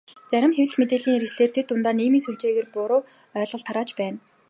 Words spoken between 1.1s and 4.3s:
хэрэгслээр тэр дундаа нийгмийн сүлжээгээр буруу ойлголт тарааж байна.